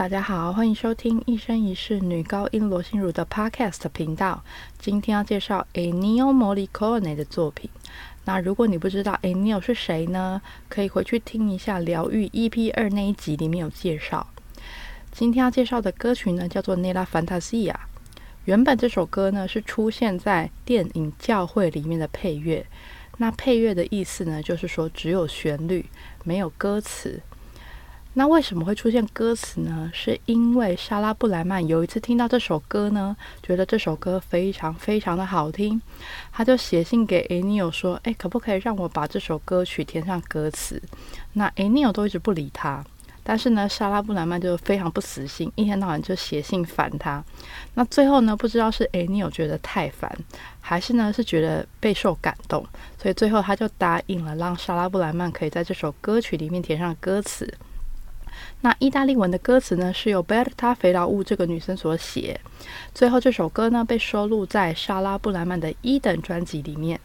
[0.00, 4.42] 大家好，欢迎收听一生一世女高音罗心如的 Podcast 频道。
[4.78, 7.68] 今天要介绍 Ennio Morricone 的作品。
[8.24, 10.40] 那如果你不知道 Ennio 是谁呢？
[10.70, 14.26] 可以回去听一下疗愈 EP 二那一集，里面有介绍。
[15.12, 17.74] 今天要介绍的歌曲呢，叫做 Nella Fantasia。
[18.46, 22.64] 原本这首歌呢是出现在电影《教会》里面的配乐。
[23.18, 25.84] 那配乐的意思呢，就是说只有旋律，
[26.24, 27.20] 没有歌词。
[28.14, 29.88] 那为什么会出现歌词呢？
[29.94, 35.80] 是因为莎拉布莱曼有一次听到这首歌呢，觉得这首歌非常非常的好听，
[36.32, 40.82] 他就写信给 Ennio 说：“哎，可不可以让我把这首歌曲填上歌词？”
[41.34, 42.84] 那 Ennio 都一直不理他。
[43.22, 47.22] 但是呢，莎拉布莱曼就非常不死心，一天到晚就写信烦他。
[47.74, 50.10] 那最后呢，不知道是 Ennio 觉得太烦，
[50.60, 52.66] 还是呢是觉得备受感动，
[53.00, 57.54] 所以最后他就答应了，让莎拉布莱曼可以在这首歌曲里面填上歌词。
[58.62, 62.40] 那意大利文的歌词呢，是由贝尔塔·菲劳乌这个女生所写。
[62.94, 67.00] 最后这首歌呢，被收录在莎拉布莱曼的一等专辑里面。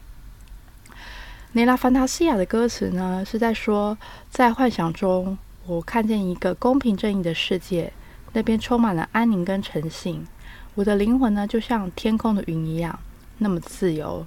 [1.52, 3.96] 内拉·凡塔西亚的歌词呢，是在说，
[4.28, 7.92] 在幻想中，我看见一个公平正义的世界，
[8.34, 10.26] 那边充满了安宁跟诚信。
[10.74, 12.98] 我的灵魂呢，就像天空的云一样，
[13.38, 14.26] 那么自由。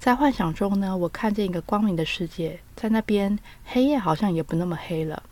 [0.00, 5.22] 在幻想中呢，我看见一个光明的世界，在那边黑夜好像也不那么黑了。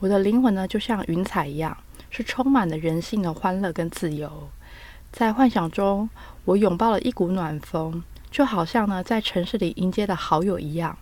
[0.00, 1.76] 我的灵魂呢，就像云彩一样，
[2.08, 4.48] 是充满了人性的欢乐跟自由。
[5.12, 6.08] 在幻想中，
[6.46, 10.96] 我拥抱了一股暖风，就好像呢，在城市里迎接的好友一样。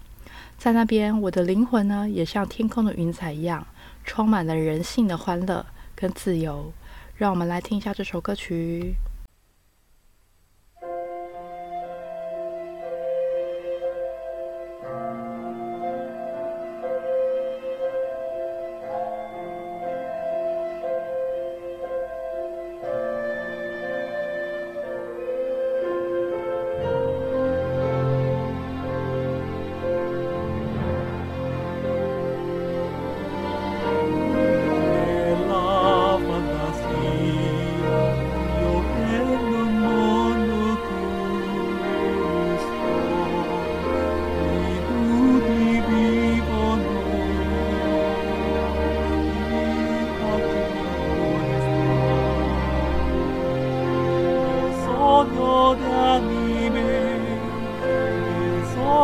[0.56, 3.64] 在那边，我的灵魂呢，也像天空的云彩一样，
[4.02, 5.64] 充满了人性的欢乐
[5.94, 6.72] 跟自由。
[7.14, 8.96] 让我们来听一下这首歌曲。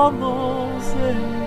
[0.04, 1.40] almost there.
[1.40, 1.43] Eh.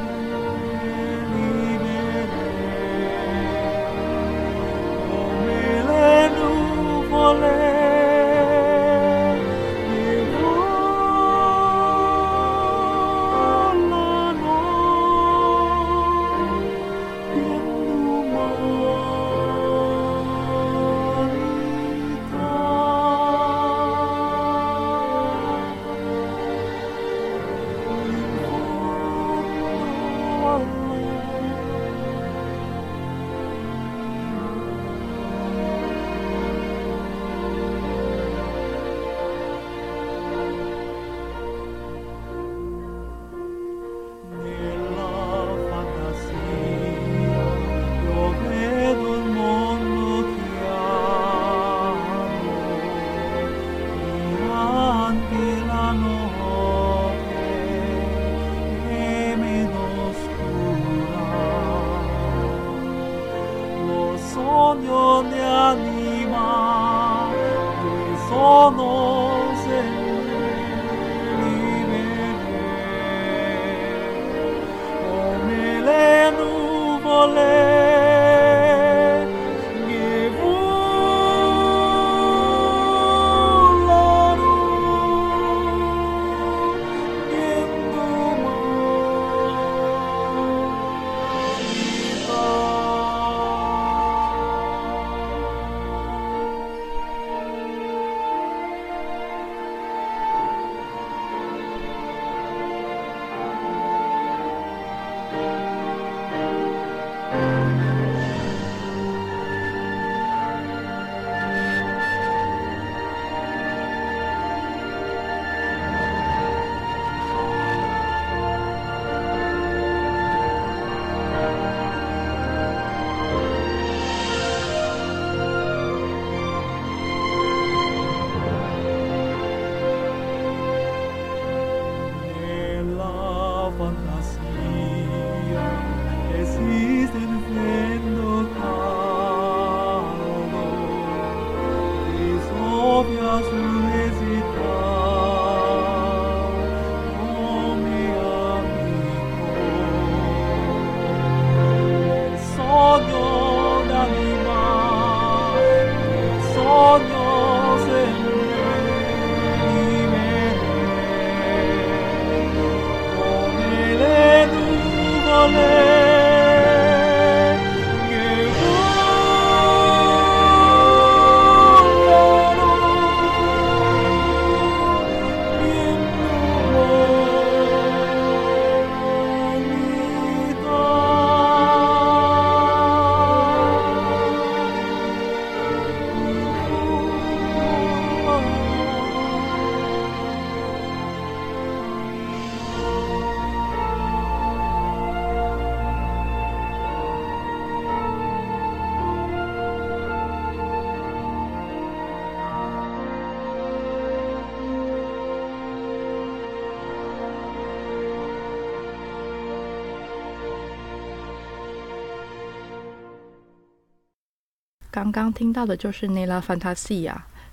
[214.98, 217.12] 刚刚听到的就是《Nella Fantasia》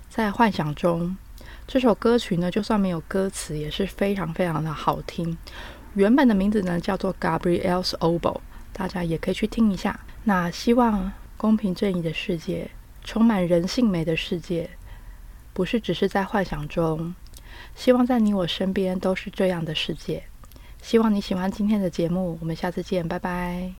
[0.09, 1.15] 在幻想中。
[1.67, 5.37] 这首歌曲呢，就算没有歌词，也是非常非常的好听。
[5.93, 8.19] 原本的名字呢叫做《Gabriel's Oboe》，
[8.73, 9.99] 大家也可以去听一下。
[10.23, 12.71] 那希望公平正义的世界，
[13.03, 14.71] 充满人性美的世界，
[15.53, 17.13] 不是只是在幻想中。
[17.75, 20.23] 希望在你我身边都是这样的世界。
[20.81, 23.75] 希望你喜欢今天的节目，我们下次见，拜拜。